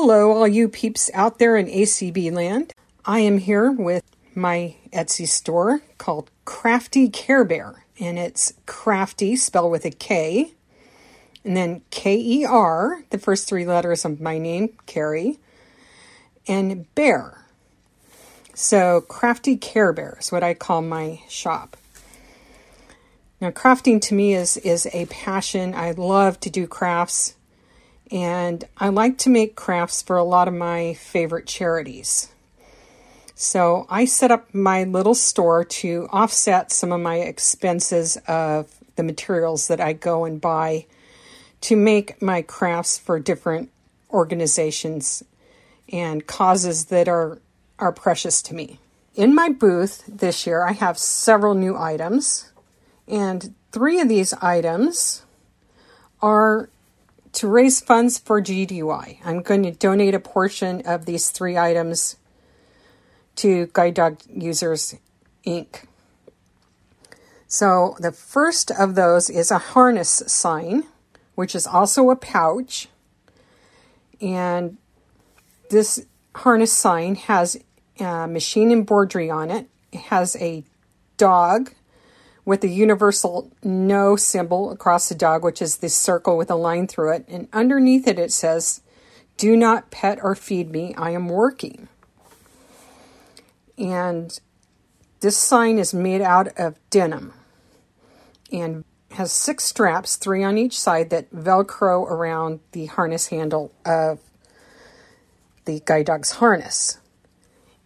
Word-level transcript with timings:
Hello, 0.00 0.30
all 0.30 0.46
you 0.46 0.68
peeps 0.68 1.10
out 1.12 1.40
there 1.40 1.56
in 1.56 1.66
ACB 1.66 2.30
land. 2.30 2.72
I 3.04 3.18
am 3.18 3.38
here 3.38 3.72
with 3.72 4.04
my 4.32 4.76
Etsy 4.92 5.26
store 5.26 5.80
called 5.98 6.30
Krafty 6.46 7.12
Ker 7.12 7.42
Bear, 7.42 7.84
and 7.98 8.16
it's 8.16 8.54
crafty 8.64 9.34
spelled 9.34 9.72
with 9.72 9.84
a 9.84 9.90
K, 9.90 10.52
and 11.42 11.56
then 11.56 11.82
K 11.90 12.16
E 12.16 12.44
R, 12.44 13.02
the 13.10 13.18
first 13.18 13.48
three 13.48 13.66
letters 13.66 14.04
of 14.04 14.20
my 14.20 14.38
name, 14.38 14.68
Carrie, 14.86 15.40
and 16.46 16.94
Bear. 16.94 17.44
So, 18.54 19.00
Krafty 19.00 19.60
Ker 19.60 19.92
Bear 19.92 20.16
is 20.20 20.30
what 20.30 20.44
I 20.44 20.54
call 20.54 20.80
my 20.80 21.22
shop. 21.28 21.76
Now, 23.40 23.50
crafting 23.50 24.00
to 24.02 24.14
me 24.14 24.32
is, 24.32 24.56
is 24.58 24.86
a 24.92 25.06
passion. 25.06 25.74
I 25.74 25.90
love 25.90 26.38
to 26.38 26.50
do 26.50 26.68
crafts, 26.68 27.34
and 28.10 28.64
I 28.76 28.88
like 28.88 29.18
to 29.18 29.30
make 29.30 29.56
crafts 29.56 30.02
for 30.02 30.16
a 30.16 30.24
lot 30.24 30.48
of 30.48 30.54
my 30.54 30.94
favorite 30.94 31.46
charities. 31.46 32.28
So, 33.34 33.86
I 33.88 34.04
set 34.04 34.32
up 34.32 34.52
my 34.52 34.82
little 34.84 35.14
store 35.14 35.64
to 35.64 36.08
offset 36.10 36.72
some 36.72 36.90
of 36.90 37.00
my 37.00 37.16
expenses 37.16 38.18
of 38.26 38.74
the 38.96 39.04
materials 39.04 39.68
that 39.68 39.80
I 39.80 39.92
go 39.92 40.24
and 40.24 40.40
buy 40.40 40.86
to 41.62 41.76
make 41.76 42.20
my 42.20 42.42
crafts 42.42 42.98
for 42.98 43.20
different 43.20 43.70
organizations 44.10 45.22
and 45.92 46.26
causes 46.26 46.86
that 46.86 47.08
are, 47.08 47.38
are 47.78 47.92
precious 47.92 48.42
to 48.42 48.54
me. 48.54 48.78
In 49.14 49.34
my 49.34 49.48
booth 49.48 50.04
this 50.06 50.46
year, 50.46 50.64
I 50.64 50.72
have 50.72 50.98
several 50.98 51.54
new 51.54 51.76
items. 51.76 52.52
And 53.06 53.54
three 53.72 54.00
of 54.00 54.08
these 54.08 54.32
items 54.34 55.24
are 56.20 56.68
to 57.32 57.48
raise 57.48 57.80
funds 57.80 58.18
for 58.18 58.40
GDUI. 58.40 59.18
I'm 59.24 59.42
going 59.42 59.62
to 59.64 59.70
donate 59.70 60.14
a 60.14 60.20
portion 60.20 60.82
of 60.86 61.04
these 61.04 61.30
three 61.30 61.56
items 61.56 62.16
to 63.36 63.68
Guide 63.72 63.94
Dog 63.94 64.20
Users 64.28 64.96
Inc. 65.46 65.84
So 67.46 67.96
the 67.98 68.12
first 68.12 68.70
of 68.70 68.94
those 68.94 69.30
is 69.30 69.50
a 69.50 69.58
harness 69.58 70.22
sign, 70.26 70.84
which 71.34 71.54
is 71.54 71.66
also 71.66 72.10
a 72.10 72.16
pouch. 72.16 72.88
And 74.20 74.76
this 75.70 76.04
harness 76.34 76.72
sign 76.72 77.14
has 77.14 77.56
uh, 78.00 78.26
machine 78.26 78.70
embroidery 78.70 79.30
on 79.30 79.50
it. 79.50 79.68
It 79.92 80.00
has 80.00 80.36
a 80.36 80.64
dog 81.16 81.72
with 82.48 82.62
the 82.62 82.70
universal 82.70 83.52
no 83.62 84.16
symbol 84.16 84.70
across 84.70 85.10
the 85.10 85.14
dog, 85.14 85.44
which 85.44 85.60
is 85.60 85.76
this 85.76 85.94
circle 85.94 86.38
with 86.38 86.50
a 86.50 86.54
line 86.54 86.86
through 86.86 87.12
it. 87.12 87.22
And 87.28 87.46
underneath 87.52 88.08
it, 88.08 88.18
it 88.18 88.32
says, 88.32 88.80
Do 89.36 89.54
not 89.54 89.90
pet 89.90 90.18
or 90.22 90.34
feed 90.34 90.70
me, 90.70 90.94
I 90.94 91.10
am 91.10 91.28
working. 91.28 91.88
And 93.76 94.40
this 95.20 95.36
sign 95.36 95.78
is 95.78 95.92
made 95.92 96.22
out 96.22 96.48
of 96.58 96.78
denim 96.88 97.34
and 98.50 98.82
has 99.10 99.30
six 99.30 99.64
straps, 99.64 100.16
three 100.16 100.42
on 100.42 100.56
each 100.56 100.80
side, 100.80 101.10
that 101.10 101.30
velcro 101.30 102.10
around 102.10 102.60
the 102.72 102.86
harness 102.86 103.26
handle 103.26 103.74
of 103.84 104.20
the 105.66 105.82
guide 105.84 106.06
dog's 106.06 106.30
harness. 106.30 106.96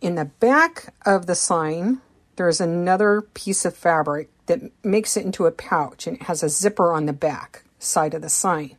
In 0.00 0.14
the 0.14 0.27
back 0.27 0.94
of 1.05 1.27
the 1.27 1.34
sign, 1.34 2.00
there's 2.36 2.60
another 2.60 3.22
piece 3.22 3.64
of 3.64 3.77
fabric 3.77 4.28
that 4.53 4.84
makes 4.84 5.17
it 5.17 5.25
into 5.25 5.47
a 5.47 5.50
pouch 5.50 6.06
and 6.06 6.19
it 6.19 6.25
has 6.25 6.42
a 6.42 6.48
zipper 6.48 6.92
on 6.92 7.06
the 7.06 7.12
back 7.12 7.64
side 7.78 8.12
of 8.12 8.20
the 8.20 8.28
sign. 8.28 8.77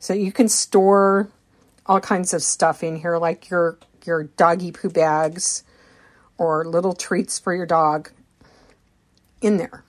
So 0.00 0.12
you 0.14 0.32
can 0.32 0.48
store 0.48 1.28
all 1.86 2.00
kinds 2.00 2.34
of 2.34 2.42
stuff 2.42 2.82
in 2.82 2.96
here, 2.96 3.16
like 3.16 3.48
your 3.48 3.78
your 4.04 4.24
doggy 4.24 4.72
poo 4.72 4.90
bags 4.90 5.62
or 6.38 6.64
little 6.64 6.92
treats 6.92 7.38
for 7.38 7.54
your 7.54 7.66
dog 7.66 8.10
in 9.40 9.56
there. 9.56 9.84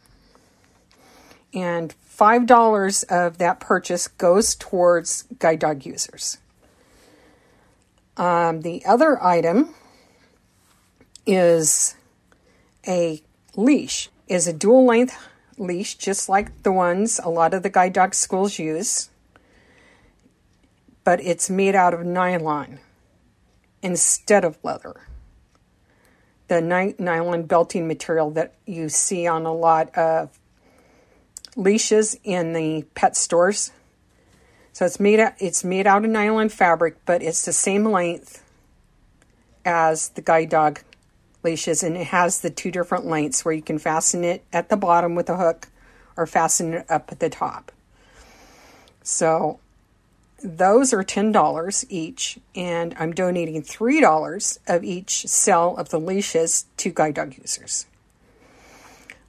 And 1.53 1.93
$5 2.17 3.03
of 3.09 3.37
that 3.37 3.59
purchase 3.59 4.07
goes 4.07 4.55
towards 4.55 5.23
guide 5.39 5.59
dog 5.59 5.85
users. 5.85 6.37
Um, 8.15 8.61
the 8.61 8.83
other 8.85 9.21
item 9.23 9.73
is 11.27 11.95
a 12.87 13.21
leash 13.55 14.09
is 14.27 14.47
a 14.47 14.53
dual 14.53 14.85
length 14.85 15.17
leash, 15.57 15.95
just 15.95 16.29
like 16.29 16.63
the 16.63 16.71
ones 16.71 17.19
a 17.23 17.29
lot 17.29 17.53
of 17.53 17.63
the 17.63 17.69
guide 17.69 17.93
dog 17.93 18.13
schools 18.13 18.59
use, 18.59 19.09
but 21.03 21.19
it's 21.21 21.49
made 21.49 21.75
out 21.75 21.93
of 21.93 22.05
nylon 22.05 22.79
instead 23.81 24.43
of 24.43 24.57
leather. 24.63 25.01
The 26.47 26.61
ny- 26.61 26.95
nylon 26.97 27.43
belting 27.43 27.87
material 27.87 28.31
that 28.31 28.53
you 28.65 28.89
see 28.89 29.27
on 29.27 29.45
a 29.45 29.53
lot 29.53 29.95
of 29.97 30.37
leashes 31.55 32.17
in 32.23 32.53
the 32.53 32.83
pet 32.95 33.17
stores. 33.17 33.71
So 34.73 34.85
it's 34.85 34.99
made 34.99 35.19
out, 35.19 35.33
it's 35.39 35.63
made 35.63 35.87
out 35.87 36.05
of 36.05 36.11
nylon 36.11 36.49
fabric, 36.49 36.97
but 37.05 37.23
it's 37.23 37.45
the 37.45 37.53
same 37.53 37.85
length 37.85 38.43
as 39.65 40.09
the 40.09 40.21
guide 40.21 40.49
dog 40.49 40.79
leashes 41.43 41.83
and 41.83 41.95
it 41.95 42.07
has 42.07 42.41
the 42.41 42.49
two 42.49 42.71
different 42.71 43.05
lengths 43.05 43.45
where 43.45 43.53
you 43.53 43.61
can 43.61 43.79
fasten 43.79 44.23
it 44.23 44.43
at 44.51 44.69
the 44.69 44.77
bottom 44.77 45.15
with 45.15 45.29
a 45.29 45.37
hook 45.37 45.67
or 46.15 46.25
fasten 46.25 46.73
it 46.73 46.85
up 46.89 47.11
at 47.11 47.19
the 47.19 47.29
top. 47.29 47.71
So 49.03 49.59
those 50.43 50.93
are 50.93 51.03
$10 51.03 51.85
each, 51.89 52.39
and 52.55 52.95
I'm 52.99 53.11
donating 53.11 53.61
$3 53.61 54.57
of 54.67 54.83
each 54.83 55.27
sale 55.27 55.75
of 55.77 55.89
the 55.89 55.99
leashes 55.99 56.65
to 56.77 56.91
guide 56.91 57.15
dog 57.15 57.37
users. 57.37 57.87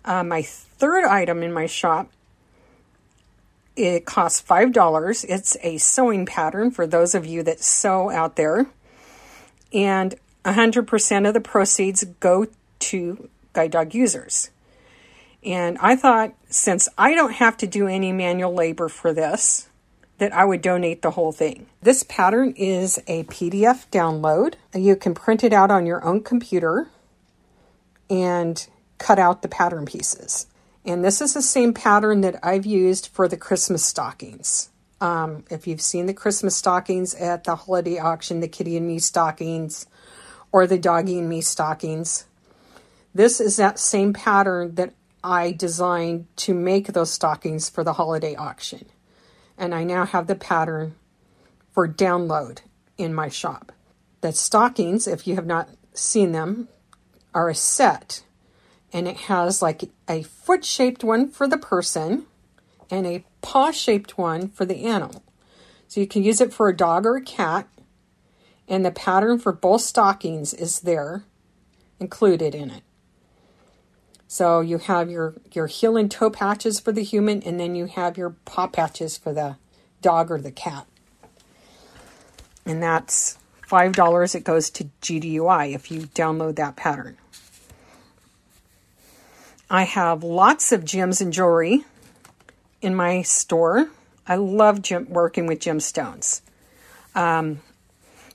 Uh, 0.04 0.24
my 0.24 0.42
third 0.42 1.04
item 1.04 1.42
in 1.42 1.52
my 1.52 1.66
shop, 1.66 2.10
it 3.76 4.04
costs 4.04 4.42
$5. 4.42 5.24
It's 5.28 5.56
a 5.62 5.78
sewing 5.78 6.26
pattern 6.26 6.70
for 6.70 6.86
those 6.86 7.14
of 7.14 7.24
you 7.24 7.42
that 7.44 7.60
sew 7.60 8.10
out 8.10 8.36
there. 8.36 8.66
And 9.72 10.14
100% 10.52 11.28
of 11.28 11.34
the 11.34 11.40
proceeds 11.40 12.04
go 12.20 12.46
to 12.78 13.28
guide 13.52 13.72
dog 13.72 13.94
users. 13.94 14.50
And 15.44 15.78
I 15.78 15.96
thought, 15.96 16.34
since 16.48 16.88
I 16.98 17.14
don't 17.14 17.34
have 17.34 17.56
to 17.58 17.66
do 17.66 17.86
any 17.86 18.12
manual 18.12 18.54
labor 18.54 18.88
for 18.88 19.12
this, 19.12 19.68
that 20.18 20.34
I 20.34 20.44
would 20.44 20.62
donate 20.62 21.02
the 21.02 21.12
whole 21.12 21.32
thing. 21.32 21.66
This 21.80 22.02
pattern 22.02 22.52
is 22.56 22.98
a 23.06 23.22
PDF 23.24 23.88
download. 23.90 24.54
You 24.74 24.96
can 24.96 25.14
print 25.14 25.44
it 25.44 25.52
out 25.52 25.70
on 25.70 25.86
your 25.86 26.04
own 26.04 26.22
computer 26.22 26.88
and 28.10 28.66
cut 28.98 29.18
out 29.18 29.42
the 29.42 29.48
pattern 29.48 29.86
pieces. 29.86 30.46
And 30.84 31.04
this 31.04 31.20
is 31.20 31.34
the 31.34 31.42
same 31.42 31.72
pattern 31.72 32.22
that 32.22 32.40
I've 32.42 32.66
used 32.66 33.08
for 33.08 33.28
the 33.28 33.36
Christmas 33.36 33.84
stockings. 33.84 34.70
Um, 35.00 35.44
if 35.50 35.68
you've 35.68 35.80
seen 35.80 36.06
the 36.06 36.14
Christmas 36.14 36.56
stockings 36.56 37.14
at 37.14 37.44
the 37.44 37.54
holiday 37.54 37.98
auction, 37.98 38.40
the 38.40 38.48
Kitty 38.48 38.76
and 38.76 38.88
Me 38.88 38.98
stockings, 38.98 39.86
or 40.52 40.66
the 40.66 40.78
doggy 40.78 41.18
and 41.18 41.28
me 41.28 41.40
stockings. 41.40 42.26
This 43.14 43.40
is 43.40 43.56
that 43.56 43.78
same 43.78 44.12
pattern 44.12 44.74
that 44.76 44.94
I 45.22 45.52
designed 45.52 46.26
to 46.36 46.54
make 46.54 46.88
those 46.88 47.12
stockings 47.12 47.68
for 47.68 47.82
the 47.82 47.94
holiday 47.94 48.34
auction. 48.34 48.86
And 49.56 49.74
I 49.74 49.84
now 49.84 50.04
have 50.04 50.26
the 50.26 50.36
pattern 50.36 50.94
for 51.72 51.88
download 51.88 52.60
in 52.96 53.12
my 53.12 53.28
shop. 53.28 53.72
The 54.20 54.32
stockings, 54.32 55.06
if 55.06 55.26
you 55.26 55.34
have 55.34 55.46
not 55.46 55.68
seen 55.92 56.32
them, 56.32 56.68
are 57.34 57.48
a 57.48 57.54
set. 57.54 58.22
And 58.92 59.06
it 59.06 59.16
has 59.16 59.60
like 59.60 59.90
a 60.08 60.22
foot 60.22 60.64
shaped 60.64 61.04
one 61.04 61.28
for 61.28 61.46
the 61.46 61.58
person 61.58 62.26
and 62.90 63.06
a 63.06 63.24
paw 63.42 63.70
shaped 63.70 64.16
one 64.16 64.48
for 64.48 64.64
the 64.64 64.84
animal. 64.84 65.22
So 65.88 66.00
you 66.00 66.06
can 66.06 66.22
use 66.22 66.40
it 66.40 66.52
for 66.52 66.68
a 66.68 66.76
dog 66.76 67.06
or 67.06 67.16
a 67.16 67.22
cat 67.22 67.68
and 68.68 68.84
the 68.84 68.90
pattern 68.90 69.38
for 69.38 69.52
both 69.52 69.80
stockings 69.80 70.52
is 70.52 70.80
there 70.80 71.24
included 71.98 72.54
in 72.54 72.70
it. 72.70 72.82
So 74.26 74.60
you 74.60 74.76
have 74.78 75.10
your, 75.10 75.34
your 75.52 75.66
heel 75.66 75.96
and 75.96 76.10
toe 76.10 76.28
patches 76.28 76.78
for 76.78 76.92
the 76.92 77.02
human, 77.02 77.42
and 77.42 77.58
then 77.58 77.74
you 77.74 77.86
have 77.86 78.18
your 78.18 78.30
paw 78.44 78.66
patches 78.66 79.16
for 79.16 79.32
the 79.32 79.56
dog 80.02 80.30
or 80.30 80.38
the 80.38 80.50
cat. 80.50 80.86
And 82.66 82.82
that's 82.82 83.38
$5. 83.66 84.34
It 84.34 84.44
goes 84.44 84.68
to 84.70 84.90
GDUI 85.00 85.74
if 85.74 85.90
you 85.90 86.02
download 86.02 86.56
that 86.56 86.76
pattern. 86.76 87.16
I 89.70 89.84
have 89.84 90.22
lots 90.22 90.72
of 90.72 90.84
gems 90.84 91.20
and 91.20 91.32
jewelry 91.32 91.84
in 92.82 92.94
my 92.94 93.22
store. 93.22 93.88
I 94.26 94.36
love 94.36 94.82
gem- 94.82 95.08
working 95.08 95.46
with 95.46 95.60
gemstones. 95.60 96.42
Um, 97.14 97.60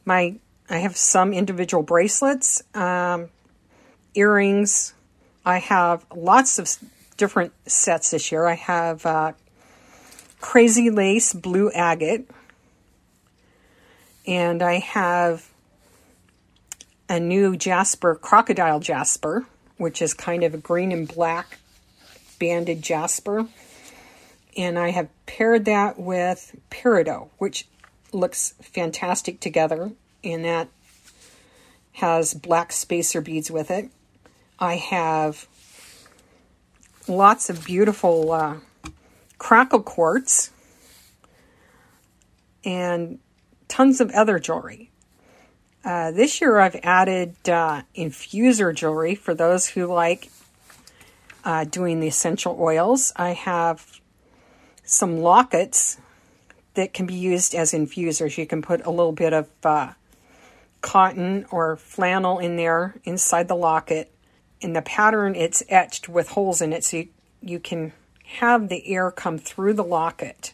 my 0.05 0.35
I 0.69 0.77
have 0.77 0.95
some 0.95 1.33
individual 1.33 1.83
bracelets, 1.83 2.63
um, 2.73 3.29
earrings. 4.15 4.93
I 5.45 5.57
have 5.59 6.05
lots 6.15 6.57
of 6.57 6.69
different 7.17 7.51
sets 7.67 8.11
this 8.11 8.31
year. 8.31 8.45
I 8.45 8.55
have 8.55 9.05
uh, 9.05 9.33
crazy 10.39 10.89
lace 10.89 11.33
blue 11.33 11.71
agate, 11.71 12.29
And 14.25 14.61
I 14.61 14.79
have 14.79 15.49
a 17.09 17.19
new 17.19 17.57
jasper, 17.57 18.15
crocodile 18.15 18.79
jasper, 18.79 19.45
which 19.77 20.01
is 20.01 20.13
kind 20.13 20.43
of 20.43 20.53
a 20.53 20.57
green 20.57 20.91
and 20.91 21.07
black 21.07 21.59
banded 22.39 22.81
jasper. 22.81 23.47
And 24.55 24.79
I 24.79 24.91
have 24.91 25.09
paired 25.25 25.65
that 25.65 25.99
with 25.99 26.55
peridot, 26.69 27.29
which 27.37 27.67
looks 28.13 28.53
fantastic 28.61 29.39
together. 29.39 29.91
And 30.23 30.45
that 30.45 30.69
has 31.93 32.33
black 32.33 32.71
spacer 32.71 33.21
beads 33.21 33.51
with 33.51 33.69
it. 33.69 33.89
I 34.59 34.75
have 34.75 35.47
lots 37.07 37.49
of 37.49 37.65
beautiful 37.65 38.31
uh, 38.31 38.55
crackle 39.37 39.81
quartz 39.81 40.51
and 42.63 43.19
tons 43.67 43.99
of 43.99 44.09
other 44.11 44.39
jewelry. 44.39 44.89
Uh, 45.83 46.11
this 46.11 46.39
year 46.39 46.59
I've 46.59 46.79
added 46.81 47.35
uh, 47.49 47.81
infuser 47.95 48.73
jewelry 48.73 49.15
for 49.15 49.33
those 49.33 49.67
who 49.67 49.85
like 49.85 50.29
uh, 51.43 51.65
doing 51.65 51.99
the 51.99 52.07
essential 52.07 52.57
oils. 52.59 53.11
I 53.17 53.31
have 53.31 53.99
some 54.85 55.17
lockets 55.17 55.97
that 56.73 56.93
can 56.93 57.05
be 57.05 57.13
used 57.13 57.53
as 57.53 57.73
infusers. 57.73 58.37
You 58.37 58.45
can 58.45 58.61
put 58.61 58.85
a 58.85 58.89
little 58.89 59.11
bit 59.11 59.33
of 59.33 59.49
uh, 59.63 59.93
cotton 60.81 61.45
or 61.51 61.77
flannel 61.77 62.39
in 62.39 62.55
there 62.55 62.95
inside 63.03 63.47
the 63.47 63.55
locket. 63.55 64.11
In 64.61 64.73
the 64.73 64.81
pattern, 64.81 65.35
it's 65.35 65.63
etched 65.69 66.09
with 66.09 66.29
holes 66.29 66.61
in 66.61 66.73
it 66.73 66.83
so 66.83 66.97
you, 66.97 67.07
you 67.41 67.59
can 67.59 67.93
have 68.23 68.69
the 68.69 68.87
air 68.87 69.11
come 69.11 69.37
through 69.37 69.73
the 69.73 69.83
locket. 69.83 70.53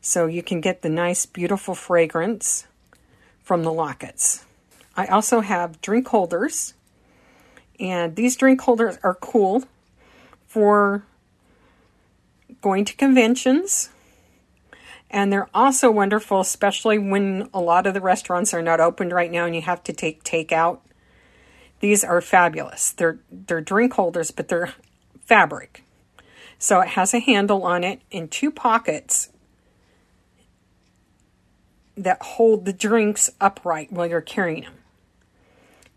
So 0.00 0.26
you 0.26 0.42
can 0.42 0.60
get 0.60 0.82
the 0.82 0.88
nice, 0.88 1.26
beautiful 1.26 1.74
fragrance 1.74 2.66
from 3.42 3.62
the 3.62 3.72
lockets. 3.72 4.44
I 4.96 5.06
also 5.06 5.40
have 5.40 5.80
drink 5.80 6.08
holders, 6.08 6.74
and 7.78 8.16
these 8.16 8.36
drink 8.36 8.60
holders 8.60 8.98
are 9.02 9.14
cool 9.14 9.64
for 10.46 11.02
going 12.62 12.84
to 12.86 12.94
conventions. 12.94 13.90
And 15.10 15.32
they're 15.32 15.48
also 15.54 15.90
wonderful, 15.90 16.40
especially 16.40 16.98
when 16.98 17.48
a 17.54 17.60
lot 17.60 17.86
of 17.86 17.94
the 17.94 18.00
restaurants 18.00 18.52
are 18.52 18.62
not 18.62 18.80
opened 18.80 19.12
right 19.12 19.30
now 19.30 19.46
and 19.46 19.54
you 19.54 19.62
have 19.62 19.82
to 19.84 19.92
take 19.92 20.24
takeout. 20.24 20.80
These 21.80 22.02
are 22.02 22.20
fabulous. 22.20 22.92
They're 22.92 23.18
they're 23.30 23.60
drink 23.60 23.92
holders, 23.94 24.30
but 24.30 24.48
they're 24.48 24.74
fabric. 25.20 25.84
So 26.58 26.80
it 26.80 26.88
has 26.88 27.12
a 27.12 27.18
handle 27.18 27.64
on 27.64 27.84
it 27.84 28.00
and 28.10 28.30
two 28.30 28.50
pockets 28.50 29.28
that 31.96 32.22
hold 32.22 32.64
the 32.64 32.72
drinks 32.72 33.30
upright 33.40 33.92
while 33.92 34.06
you're 34.06 34.20
carrying 34.20 34.62
them. 34.62 34.74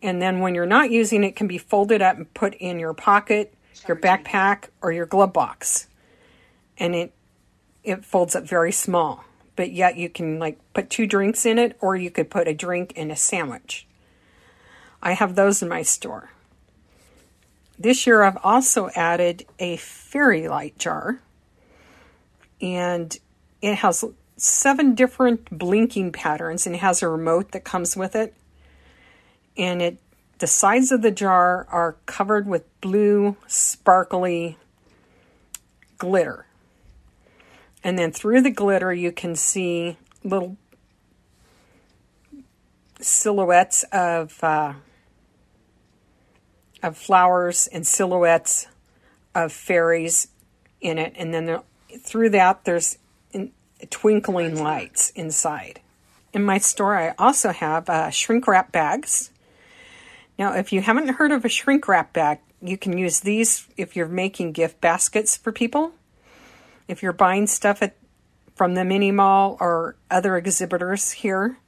And 0.01 0.21
then 0.21 0.39
when 0.39 0.55
you're 0.55 0.65
not 0.65 0.91
using 0.91 1.23
it, 1.23 1.27
it 1.27 1.35
can 1.35 1.47
be 1.47 1.57
folded 1.57 2.01
up 2.01 2.15
and 2.15 2.33
put 2.33 2.53
in 2.55 2.79
your 2.79 2.93
pocket, 2.93 3.53
your 3.87 3.97
backpack, 3.97 4.65
or 4.81 4.91
your 4.91 5.05
glove 5.05 5.33
box. 5.33 5.87
And 6.77 6.95
it 6.95 7.13
it 7.89 8.05
folds 8.05 8.35
up 8.35 8.45
very 8.45 8.71
small. 8.71 9.25
But 9.55 9.71
yet 9.71 9.97
you 9.97 10.09
can 10.09 10.39
like 10.39 10.57
put 10.73 10.89
two 10.89 11.05
drinks 11.05 11.45
in 11.45 11.59
it 11.59 11.77
or 11.81 11.95
you 11.95 12.09
could 12.09 12.29
put 12.29 12.47
a 12.47 12.53
drink 12.53 12.93
in 12.93 13.11
a 13.11 13.15
sandwich. 13.15 13.85
I 15.01 15.13
have 15.13 15.35
those 15.35 15.61
in 15.61 15.69
my 15.69 15.81
store. 15.81 16.29
This 17.77 18.05
year 18.05 18.23
I've 18.23 18.37
also 18.43 18.89
added 18.95 19.45
a 19.57 19.77
fairy 19.77 20.47
light 20.47 20.77
jar. 20.77 21.19
And 22.61 23.17
it 23.61 23.75
has 23.75 24.03
seven 24.37 24.95
different 24.95 25.49
blinking 25.49 26.11
patterns 26.11 26.65
and 26.65 26.75
it 26.75 26.79
has 26.79 27.01
a 27.01 27.07
remote 27.09 27.51
that 27.51 27.63
comes 27.63 27.97
with 27.97 28.15
it. 28.15 28.33
And 29.57 29.81
it 29.81 29.97
the 30.39 30.47
sides 30.47 30.93
of 30.93 31.01
the 31.01 31.11
jar 31.11 31.67
are 31.69 31.97
covered 32.05 32.47
with 32.47 32.63
blue 32.79 33.35
sparkly 33.47 34.57
glitter. 35.97 36.45
And 37.83 37.97
then 37.97 38.11
through 38.11 38.41
the 38.41 38.49
glitter 38.49 38.93
you 38.93 39.11
can 39.11 39.35
see 39.35 39.97
little 40.23 40.57
silhouettes 42.99 43.83
of 43.91 44.43
uh, 44.43 44.73
of 46.83 46.97
flowers 46.97 47.67
and 47.67 47.85
silhouettes 47.85 48.67
of 49.35 49.51
fairies 49.51 50.27
in 50.81 50.97
it, 50.97 51.13
and 51.15 51.33
then 51.33 51.61
through 52.01 52.29
that 52.29 52.63
there's 52.65 52.97
twinkling 53.89 54.61
lights 54.61 55.09
inside. 55.11 55.79
In 56.33 56.43
my 56.43 56.57
store, 56.57 56.95
I 56.95 57.13
also 57.17 57.51
have 57.51 57.89
uh, 57.89 58.09
shrink 58.09 58.47
wrap 58.47 58.71
bags. 58.71 59.31
Now, 60.37 60.53
if 60.53 60.71
you 60.71 60.81
haven't 60.81 61.09
heard 61.09 61.31
of 61.31 61.43
a 61.43 61.49
shrink 61.49 61.87
wrap 61.87 62.13
bag, 62.13 62.39
you 62.61 62.77
can 62.77 62.97
use 62.97 63.21
these 63.21 63.67
if 63.77 63.95
you're 63.95 64.07
making 64.07 64.51
gift 64.51 64.79
baskets 64.81 65.37
for 65.37 65.51
people. 65.51 65.93
If 66.89 67.03
you're 67.03 67.13
buying 67.13 67.45
stuff 67.45 67.83
at, 67.83 67.95
from 68.55 68.73
the 68.73 68.83
mini 68.83 69.11
mall 69.11 69.57
or 69.59 69.95
other 70.09 70.35
exhibitors 70.35 71.11
here 71.11 71.59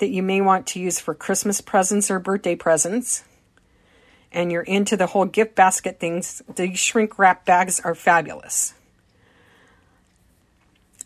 that 0.00 0.10
you 0.10 0.22
may 0.22 0.42
want 0.42 0.66
to 0.68 0.78
use 0.78 1.00
for 1.00 1.14
Christmas 1.14 1.62
presents 1.62 2.10
or 2.10 2.18
birthday 2.18 2.54
presents, 2.54 3.24
and 4.30 4.52
you're 4.52 4.62
into 4.62 4.98
the 4.98 5.06
whole 5.06 5.24
gift 5.24 5.54
basket 5.54 5.98
things, 5.98 6.42
these 6.56 6.78
shrink 6.78 7.18
wrap 7.18 7.46
bags 7.46 7.80
are 7.80 7.94
fabulous. 7.94 8.74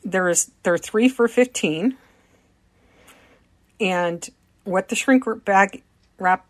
There's 0.04 0.50
they're 0.64 0.76
three 0.76 1.08
for 1.08 1.28
15 1.28 1.96
and 3.80 4.28
what 4.64 4.88
the 4.88 4.96
shrink 4.96 5.22
bag 5.44 5.84
wrap 6.18 6.44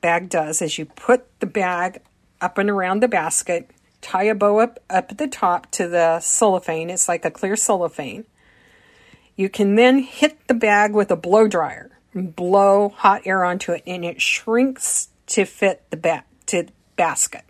bag 0.00 0.28
does 0.28 0.62
is 0.62 0.78
you 0.78 0.84
put 0.84 1.40
the 1.40 1.46
bag 1.46 2.02
up 2.40 2.56
and 2.56 2.70
around 2.70 3.00
the 3.00 3.08
basket 3.08 3.68
tie 4.04 4.24
a 4.24 4.34
bow 4.34 4.58
up 4.58 4.78
up 4.90 5.10
at 5.10 5.18
the 5.18 5.26
top 5.26 5.70
to 5.70 5.88
the 5.88 6.20
cellophane 6.20 6.90
it's 6.90 7.08
like 7.08 7.24
a 7.24 7.30
clear 7.30 7.56
cellophane 7.56 8.24
you 9.36 9.48
can 9.48 9.74
then 9.74 9.98
hit 9.98 10.46
the 10.46 10.54
bag 10.54 10.92
with 10.92 11.10
a 11.10 11.16
blow 11.16 11.48
dryer 11.48 11.90
and 12.12 12.36
blow 12.36 12.90
hot 12.90 13.22
air 13.24 13.42
onto 13.42 13.72
it 13.72 13.82
and 13.86 14.04
it 14.04 14.20
shrinks 14.20 15.08
to 15.26 15.44
fit 15.44 15.82
the 15.90 15.96
ba- 15.96 16.24
to 16.46 16.66
basket 16.96 17.44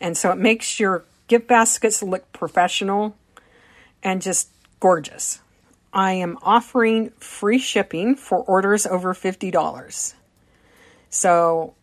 and 0.00 0.16
so 0.16 0.30
it 0.32 0.38
makes 0.38 0.80
your 0.80 1.04
gift 1.28 1.46
baskets 1.46 2.02
look 2.02 2.32
professional 2.32 3.16
and 4.02 4.22
just 4.22 4.48
gorgeous. 4.80 5.40
I 5.92 6.12
am 6.14 6.38
offering 6.42 7.10
free 7.18 7.58
shipping 7.58 8.16
for 8.16 8.38
orders 8.38 8.86
over 8.86 9.14
$50. 9.14 10.14
So 11.10 11.74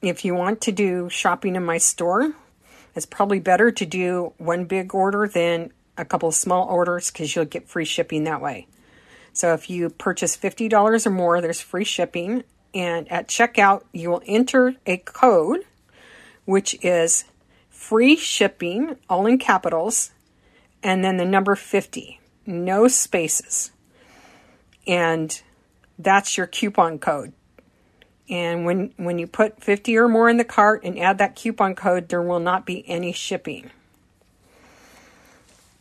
if 0.00 0.24
you 0.24 0.34
want 0.34 0.60
to 0.62 0.72
do 0.72 1.08
shopping 1.08 1.56
in 1.56 1.64
my 1.64 1.78
store, 1.78 2.32
it's 2.94 3.06
probably 3.06 3.40
better 3.40 3.70
to 3.70 3.86
do 3.86 4.32
one 4.38 4.64
big 4.64 4.94
order 4.94 5.26
than 5.26 5.72
a 5.96 6.04
couple 6.04 6.28
of 6.28 6.34
small 6.34 6.66
orders 6.68 7.10
because 7.10 7.34
you'll 7.34 7.44
get 7.44 7.68
free 7.68 7.84
shipping 7.84 8.24
that 8.24 8.40
way. 8.40 8.66
So 9.32 9.54
if 9.54 9.70
you 9.70 9.88
purchase 9.88 10.36
$50 10.36 11.06
or 11.06 11.10
more, 11.10 11.40
there's 11.40 11.60
free 11.60 11.84
shipping. 11.84 12.44
And 12.74 13.10
at 13.10 13.28
checkout, 13.28 13.84
you 13.92 14.10
will 14.10 14.22
enter 14.26 14.76
a 14.86 14.98
code, 14.98 15.60
which 16.44 16.76
is 16.82 17.24
free 17.70 18.16
shipping, 18.16 18.96
all 19.08 19.26
in 19.26 19.38
capitals, 19.38 20.10
and 20.82 21.04
then 21.04 21.16
the 21.16 21.24
number 21.24 21.54
50, 21.54 22.20
no 22.46 22.88
spaces. 22.88 23.72
And 24.86 25.40
that's 25.98 26.36
your 26.36 26.46
coupon 26.46 26.98
code. 26.98 27.32
And 28.32 28.64
when, 28.64 28.94
when 28.96 29.18
you 29.18 29.26
put 29.26 29.62
50 29.62 29.94
or 29.98 30.08
more 30.08 30.26
in 30.30 30.38
the 30.38 30.44
cart 30.44 30.84
and 30.84 30.98
add 30.98 31.18
that 31.18 31.36
coupon 31.36 31.74
code, 31.74 32.08
there 32.08 32.22
will 32.22 32.40
not 32.40 32.64
be 32.64 32.82
any 32.88 33.12
shipping. 33.12 33.70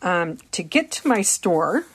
Um, 0.01 0.38
to 0.51 0.62
get 0.62 0.91
to 0.91 1.08
my 1.08 1.22
store, 1.22 1.86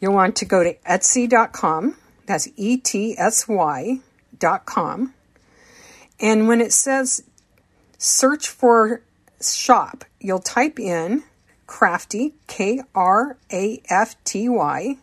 you'll 0.00 0.12
want 0.12 0.36
to 0.36 0.44
go 0.44 0.62
to 0.62 0.74
etsy.com. 0.80 1.96
That's 2.26 2.48
E 2.56 2.76
T 2.76 3.16
S 3.16 3.48
Y.com. 3.48 5.14
And 6.20 6.46
when 6.46 6.60
it 6.60 6.74
says 6.74 7.24
search 7.96 8.48
for 8.48 9.00
shop, 9.40 10.04
you'll 10.20 10.40
type 10.40 10.78
in 10.78 11.22
crafty, 11.66 12.34
K 12.48 12.82
R 12.94 13.38
A 13.50 13.80
F 13.88 14.22
T 14.24 14.46
Y, 14.46 14.98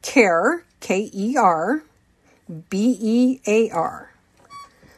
Care, 0.00 0.64
K 0.80 1.10
E 1.12 1.36
R, 1.36 1.82
B 2.70 2.96
E 3.00 3.40
A 3.46 3.70
R. 3.70 4.12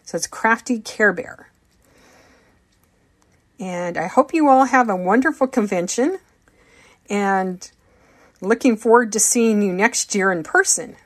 So 0.04 0.16
it's 0.16 0.26
Krafty 0.26 0.84
Ker 0.84 1.12
Bear. 1.12 1.50
And 3.60 3.98
I 3.98 4.06
hope 4.06 4.32
you 4.32 4.48
all 4.48 4.66
have 4.66 4.88
a 4.88 4.96
wonderful 4.96 5.46
convention 5.46 6.18
and 7.10 7.70
looking 8.40 8.76
forward 8.76 9.12
to 9.12 9.20
seeing 9.20 9.62
you 9.62 9.72
next 9.72 10.14
year 10.14 10.30
in 10.30 10.42
person. 10.42 10.96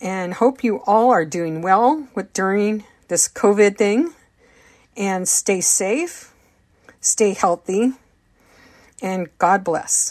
And 0.00 0.34
hope 0.34 0.64
you 0.64 0.78
all 0.86 1.10
are 1.10 1.24
doing 1.24 1.60
well 1.60 2.08
with 2.14 2.32
during 2.32 2.84
this 3.08 3.28
COVID 3.28 3.76
thing 3.76 4.12
and 4.96 5.28
stay 5.28 5.60
safe 5.60 6.30
stay 7.00 7.32
healthy, 7.32 7.92
and 9.02 9.28
God 9.38 9.64
bless. 9.64 10.08